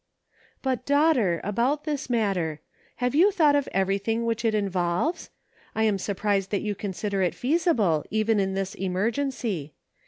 [0.63, 2.59] "But, daughter, about this matter;
[2.95, 5.29] have you thought of every thing which it involves?
[5.75, 9.75] I am sur prised that you consider it feasible even in this emergency.